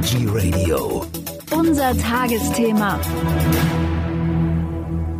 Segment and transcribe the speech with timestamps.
[0.00, 1.04] Energy Radio.
[1.50, 2.98] Unser Tagesthema.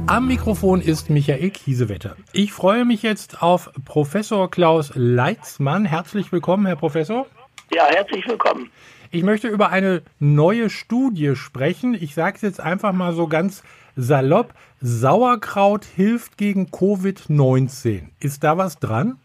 [0.06, 2.16] Am Mikrofon ist Michael Kiesewetter.
[2.32, 5.84] Ich freue mich jetzt auf Professor Klaus Leitzmann.
[5.84, 7.26] Herzlich willkommen, Herr Professor.
[7.70, 8.70] Ja, herzlich willkommen.
[9.10, 11.92] Ich möchte über eine neue Studie sprechen.
[11.92, 13.62] Ich sage es jetzt einfach mal so ganz
[13.96, 14.54] salopp.
[14.80, 18.04] Sauerkraut hilft gegen Covid-19.
[18.18, 19.18] Ist da was dran?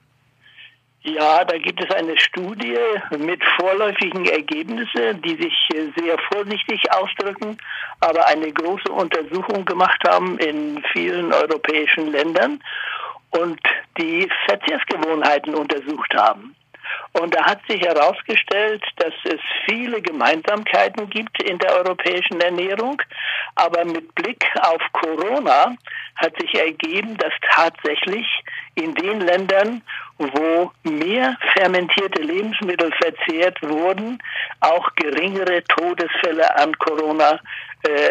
[1.07, 2.79] Ja, da gibt es eine Studie
[3.19, 5.53] mit vorläufigen Ergebnissen, die sich
[5.95, 7.57] sehr vorsichtig ausdrücken,
[7.99, 12.59] aber eine große Untersuchung gemacht haben in vielen europäischen Ländern
[13.29, 13.59] und
[13.99, 16.55] die Verzehrsgewohnheiten untersucht haben.
[17.13, 22.99] Und da hat sich herausgestellt, dass es viele Gemeinsamkeiten gibt in der europäischen Ernährung.
[23.55, 25.75] Aber mit Blick auf Corona
[26.15, 28.25] hat sich ergeben, dass tatsächlich
[28.75, 29.81] in den Ländern,
[30.17, 34.19] wo mehr fermentierte Lebensmittel verzehrt wurden,
[34.59, 37.39] auch geringere Todesfälle an Corona
[37.83, 38.09] äh,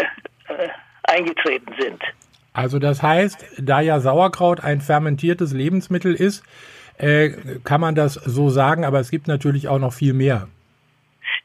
[0.48, 0.69] äh,
[1.05, 2.03] eingetreten sind.
[2.53, 6.44] Also das heißt, da ja Sauerkraut ein fermentiertes Lebensmittel ist,
[6.98, 7.31] äh,
[7.64, 10.48] kann man das so sagen, aber es gibt natürlich auch noch viel mehr.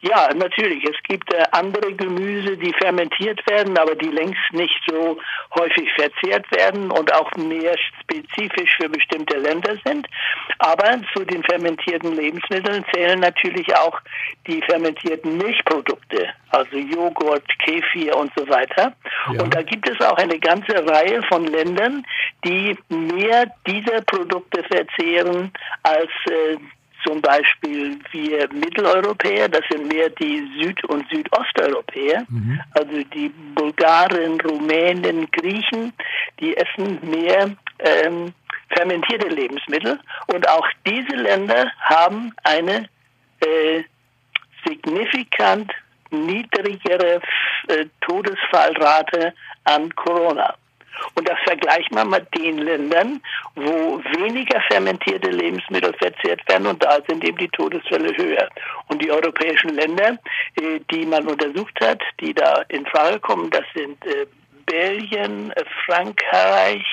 [0.01, 0.83] Ja, natürlich.
[0.85, 5.17] Es gibt äh, andere Gemüse, die fermentiert werden, aber die längst nicht so
[5.59, 10.07] häufig verzehrt werden und auch mehr spezifisch für bestimmte Länder sind.
[10.59, 13.99] Aber zu den fermentierten Lebensmitteln zählen natürlich auch
[14.47, 18.93] die fermentierten Milchprodukte, also Joghurt, Kefir und so weiter.
[19.33, 19.43] Ja.
[19.43, 22.05] Und da gibt es auch eine ganze Reihe von Ländern,
[22.45, 25.51] die mehr dieser Produkte verzehren
[25.83, 26.57] als äh,
[27.03, 32.59] zum Beispiel wir Mitteleuropäer, das sind mehr die Süd- und Südosteuropäer, mhm.
[32.71, 35.93] also die Bulgaren, Rumänen, Griechen,
[36.39, 38.33] die essen mehr ähm,
[38.69, 42.87] fermentierte Lebensmittel und auch diese Länder haben eine
[43.41, 43.83] äh,
[44.65, 45.71] signifikant
[46.11, 47.21] niedrigere
[47.67, 49.33] äh, Todesfallrate
[49.63, 50.55] an Corona.
[51.15, 53.21] Und das vergleicht man mit den Ländern,
[53.55, 58.47] wo weniger fermentierte Lebensmittel verzehrt werden und da sind eben die Todesfälle höher.
[58.87, 60.17] Und die europäischen Länder,
[60.55, 64.25] äh, die man untersucht hat, die da in Frage kommen, das sind äh,
[64.65, 66.85] Belgien, äh, Frankreich,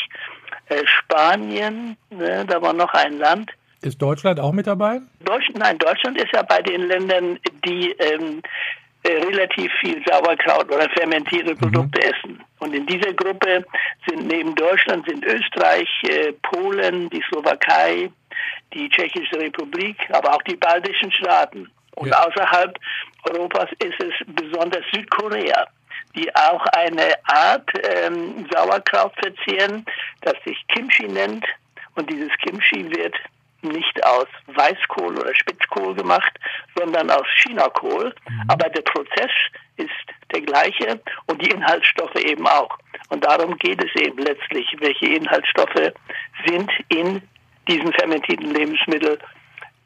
[0.85, 3.53] Spanien, ne, da war noch ein Land.
[3.83, 5.01] Ist Deutschland auch mit dabei?
[5.25, 8.43] Deutsch, nein, Deutschland ist ja bei den Ländern, die ähm,
[9.09, 11.59] relativ viel Sauerkraut oder fermentierte mhm.
[11.59, 12.13] Produkte mhm.
[12.13, 12.45] essen.
[12.59, 13.65] Und in dieser Gruppe
[14.09, 18.11] sind neben Deutschland sind Österreich, äh, Polen, die Slowakei,
[18.73, 21.71] die Tschechische Republik, aber auch die baltischen Staaten.
[21.97, 22.27] Und ja.
[22.27, 22.79] außerhalb
[23.31, 25.67] Europas ist es besonders Südkorea,
[26.15, 29.85] die auch eine Art ähm, Sauerkraut verzehren,
[30.23, 31.45] das sich Kimchi nennt.
[31.95, 33.15] Und dieses Kimchi wird
[33.69, 36.33] nicht aus Weißkohl oder Spitzkohl gemacht,
[36.77, 38.15] sondern aus Chinakohl.
[38.29, 38.43] Mhm.
[38.49, 39.31] Aber der Prozess
[39.77, 39.91] ist
[40.33, 42.79] der gleiche und die Inhaltsstoffe eben auch.
[43.11, 45.93] Und darum geht es eben letztlich, welche Inhaltsstoffe
[46.47, 47.23] sind in
[47.69, 49.19] diesen fermentierten Lebensmitteln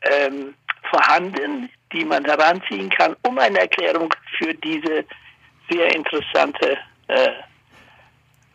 [0.03, 0.55] ähm,
[0.91, 5.05] vorhanden, die man heranziehen kann, um eine Erklärung für diese
[5.71, 7.31] sehr interessante äh,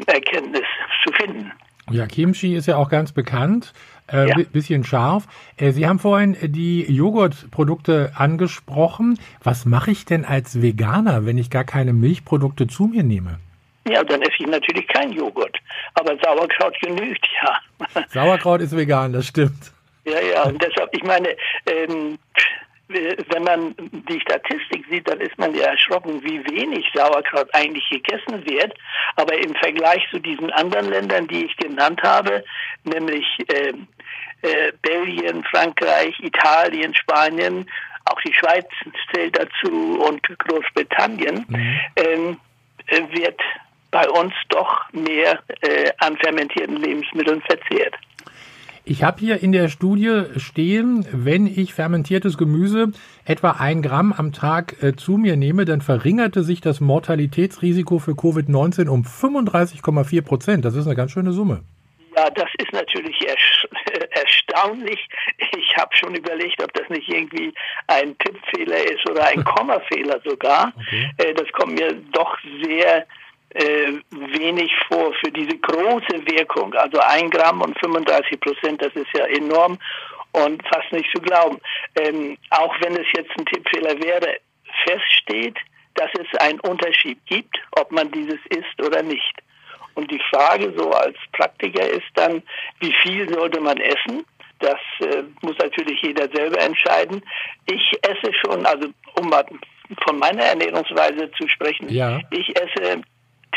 [0.08, 0.66] Erkenntnis
[1.04, 1.52] zu finden.
[1.92, 3.74] Ja, Kimchi ist ja auch ganz bekannt,
[4.12, 4.36] äh, ja.
[4.52, 5.28] bisschen scharf.
[5.58, 9.20] Äh, Sie haben vorhin die Joghurtprodukte angesprochen.
[9.44, 13.40] Was mache ich denn als Veganer, wenn ich gar keine Milchprodukte zu mir nehme?
[13.88, 15.56] Ja, dann esse ich natürlich kein Joghurt.
[15.94, 18.04] Aber Sauerkraut genügt, ja.
[18.10, 19.72] Sauerkraut ist vegan, das stimmt.
[20.06, 21.30] Ja, ja, und deshalb, ich meine,
[21.66, 22.18] ähm,
[22.88, 28.46] wenn man die Statistik sieht, dann ist man ja erschrocken, wie wenig Sauerkraut eigentlich gegessen
[28.46, 28.74] wird.
[29.16, 32.44] Aber im Vergleich zu diesen anderen Ländern, die ich genannt habe,
[32.84, 33.74] nämlich äh,
[34.42, 37.68] äh, Belgien, Frankreich, Italien, Spanien,
[38.06, 38.68] auch die Schweiz
[39.12, 41.80] zählt dazu und Großbritannien, mhm.
[41.96, 42.40] ähm,
[42.88, 43.40] äh, wird
[43.90, 47.96] bei uns doch mehr äh, an fermentierten Lebensmitteln verzehrt.
[48.88, 52.92] Ich habe hier in der Studie stehen, wenn ich fermentiertes Gemüse
[53.26, 58.12] etwa ein Gramm am Tag äh, zu mir nehme, dann verringerte sich das Mortalitätsrisiko für
[58.12, 60.66] Covid-19 um 35,4 Prozent.
[60.66, 61.64] Das ist eine ganz schöne Summe.
[62.16, 63.18] Ja, das ist natürlich
[64.12, 65.08] erstaunlich.
[65.58, 67.52] Ich habe schon überlegt, ob das nicht irgendwie
[67.88, 70.72] ein Tippfehler ist oder ein Kommafehler sogar.
[70.78, 71.10] Okay.
[71.18, 73.08] Äh, das kommt mir doch sehr
[73.56, 76.74] äh, wenig vor für diese große Wirkung.
[76.74, 79.78] Also ein Gramm und 35 Prozent, das ist ja enorm
[80.34, 81.60] und fast nicht zu glauben.
[81.96, 84.38] Ähm, auch wenn es jetzt ein Tippfehler wäre,
[84.86, 85.58] feststeht,
[85.94, 89.42] dass es einen Unterschied gibt, ob man dieses isst oder nicht.
[89.94, 92.44] Und die Frage so als Praktiker ist dann,
[92.82, 94.26] wie viel sollte man essen?
[94.60, 97.24] Das äh, muss natürlich jeder selber entscheiden.
[97.68, 99.46] Ich esse schon, also um mal
[100.06, 101.88] von meiner Ernährungsweise zu sprechen.
[101.90, 102.20] Ja.
[102.32, 103.02] Ich esse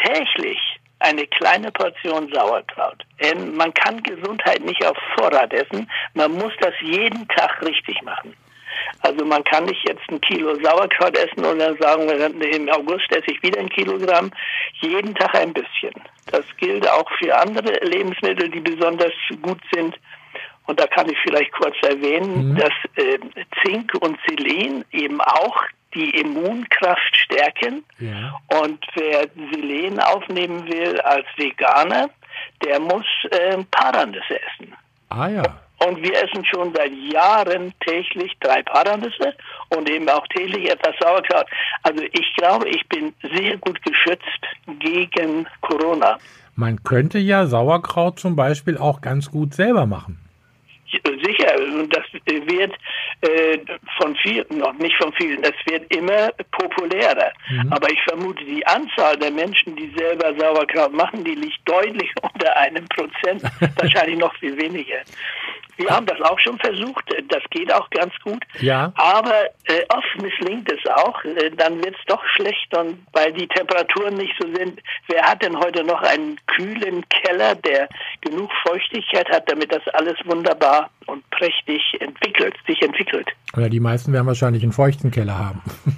[0.04, 0.58] täglich
[1.00, 3.04] eine kleine Portion Sauerkraut.
[3.22, 5.88] Denn man kann Gesundheit nicht auf Vorrat essen.
[6.14, 8.34] Man muss das jeden Tag richtig machen.
[9.00, 13.30] Also man kann nicht jetzt ein Kilo Sauerkraut essen und dann sagen im August esse
[13.30, 14.30] ich wieder ein Kilogramm.
[14.80, 15.94] Jeden Tag ein bisschen.
[16.26, 19.12] Das gilt auch für andere Lebensmittel, die besonders
[19.42, 19.96] gut sind.
[20.66, 22.56] Und da kann ich vielleicht kurz erwähnen, mhm.
[22.56, 23.18] dass äh,
[23.64, 25.56] Zink und Selen eben auch
[25.94, 27.84] die Immunkraft stärken.
[27.98, 28.34] Ja.
[28.62, 32.10] Und wer Selen aufnehmen will als Veganer,
[32.64, 34.74] der muss äh, Paranüsse essen.
[35.08, 35.42] Ah ja.
[35.86, 39.34] Und wir essen schon seit Jahren täglich drei Paranüsse
[39.68, 41.46] und eben auch täglich etwas Sauerkraut.
[41.84, 44.40] Also ich glaube, ich bin sehr gut geschützt
[44.80, 46.18] gegen Corona.
[46.56, 50.18] Man könnte ja Sauerkraut zum Beispiel auch ganz gut selber machen.
[50.90, 51.54] Sicher,
[51.90, 52.72] das wird
[53.20, 53.58] äh,
[54.00, 57.32] von vielen, noch nicht von vielen, das wird immer populärer.
[57.50, 57.72] Mhm.
[57.72, 62.56] Aber ich vermute, die Anzahl der Menschen, die selber Sauerkraut machen, die liegt deutlich unter
[62.56, 63.42] einem Prozent,
[63.76, 64.98] wahrscheinlich noch viel weniger.
[65.78, 68.42] Wir haben das auch schon versucht, das geht auch ganz gut.
[68.60, 68.92] Ja.
[68.96, 73.46] Aber äh, oft misslingt es auch, äh, dann wird es doch schlecht und weil die
[73.46, 74.80] Temperaturen nicht so sind.
[75.06, 77.88] Wer hat denn heute noch einen kühlen Keller, der
[78.20, 83.28] genug Feuchtigkeit hat, damit das alles wunderbar und prächtig entwickelt, sich entwickelt?
[83.56, 85.62] Oder die meisten werden wahrscheinlich einen feuchten Keller haben.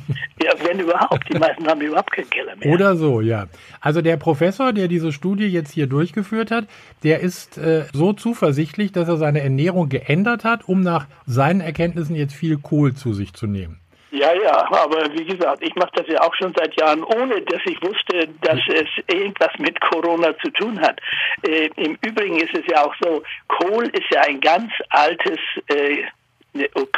[0.71, 1.25] Wenn überhaupt.
[1.33, 2.73] Die meisten haben überhaupt keinen Keller mehr.
[2.73, 3.47] Oder so, ja.
[3.81, 6.67] Also der Professor, der diese Studie jetzt hier durchgeführt hat,
[7.03, 12.15] der ist äh, so zuversichtlich, dass er seine Ernährung geändert hat, um nach seinen Erkenntnissen
[12.15, 13.81] jetzt viel Kohl zu sich zu nehmen.
[14.13, 17.61] Ja, ja, aber wie gesagt, ich mache das ja auch schon seit Jahren, ohne dass
[17.65, 21.01] ich wusste, dass es irgendwas mit Corona zu tun hat.
[21.43, 25.39] Äh, Im Übrigen ist es ja auch so, Kohl ist ja ein ganz altes
[25.69, 26.05] äh,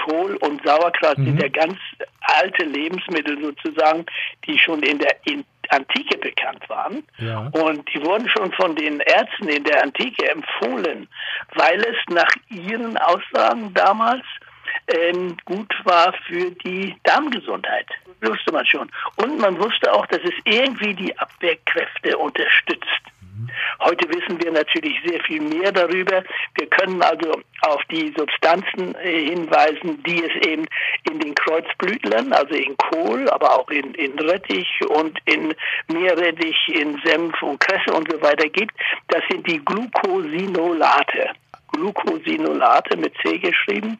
[0.04, 1.24] Kohl und Sauerkraut mhm.
[1.26, 1.76] sind ja ganz
[2.20, 4.04] alte Lebensmittel sozusagen,
[4.46, 5.16] die schon in der
[5.68, 7.02] Antike bekannt waren.
[7.18, 7.50] Ja.
[7.52, 11.08] Und die wurden schon von den Ärzten in der Antike empfohlen,
[11.54, 14.24] weil es nach ihren Aussagen damals
[14.88, 17.86] ähm, gut war für die Darmgesundheit.
[18.20, 18.90] Wusste man schon.
[19.16, 23.01] Und man wusste auch, dass es irgendwie die Abwehrkräfte unterstützt.
[23.84, 26.22] Heute wissen wir natürlich sehr viel mehr darüber.
[26.54, 30.66] Wir können also auf die Substanzen äh, hinweisen, die es eben
[31.10, 35.52] in den Kreuzblütlern, also in Kohl, aber auch in, in Rettich und in
[35.88, 38.72] Meerrettich, in Senf und Kresse und so weiter gibt.
[39.08, 41.30] Das sind die Glucosinolate.
[41.72, 43.98] Glucosinolate mit C geschrieben.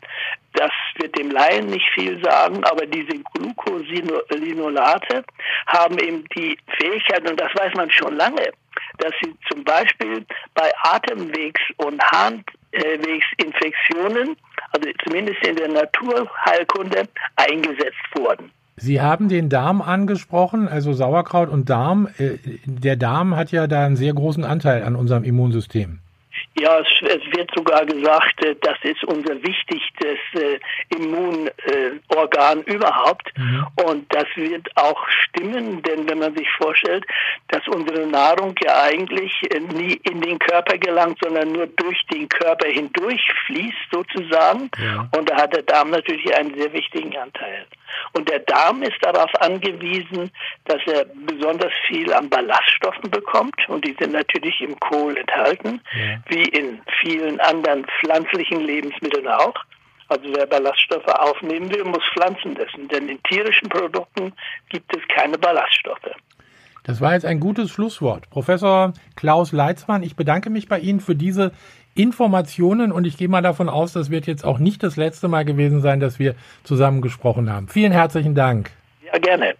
[0.54, 5.24] Das wird dem Laien nicht viel sagen, aber diese Glucosinolate
[5.66, 8.52] haben eben die Fähigkeit, und das weiß man schon lange,
[8.98, 14.36] dass sie zum Beispiel bei Atemwegs- und Harnwegsinfektionen,
[14.72, 18.50] also zumindest in der Naturheilkunde, eingesetzt wurden.
[18.76, 22.08] Sie haben den Darm angesprochen, also Sauerkraut und Darm.
[22.18, 25.98] Äh, der Darm hat ja da einen sehr großen Anteil an unserem Immunsystem.
[26.58, 26.86] Ja, es,
[27.36, 30.18] wird sogar gesagt, äh, das ist unser wichtigstes
[32.50, 33.32] äh, überhaupt.
[33.36, 33.66] Mhm.
[33.84, 37.04] Und das wird auch stimmen, denn wenn man sich vorstellt,
[37.48, 42.28] dass unsere Nahrung ja eigentlich äh, nie in den Körper gelangt, sondern nur durch den
[42.28, 44.70] Körper hindurch fließt sozusagen.
[44.78, 45.08] Ja.
[45.16, 47.66] Und da hat der Darm natürlich einen sehr wichtigen Anteil.
[48.12, 50.30] Und der Darm ist darauf angewiesen,
[50.64, 53.68] dass er besonders viel an Ballaststoffen bekommt.
[53.68, 56.18] Und die sind natürlich im Kohl enthalten, ja.
[56.28, 59.54] wie in vielen anderen pflanzlichen Lebensmitteln auch.
[60.08, 62.88] Also wer Ballaststoffe aufnehmen will, muss Pflanzen essen.
[62.88, 64.32] Denn in tierischen Produkten
[64.68, 66.10] gibt es keine Ballaststoffe.
[66.84, 68.28] Das war jetzt ein gutes Schlusswort.
[68.30, 71.52] Professor Klaus Leitzmann, ich bedanke mich bei Ihnen für diese
[71.94, 75.44] Informationen und ich gehe mal davon aus, das wird jetzt auch nicht das letzte Mal
[75.44, 77.68] gewesen sein, dass wir zusammen gesprochen haben.
[77.68, 78.70] Vielen herzlichen Dank.
[79.04, 79.54] Ja, gerne.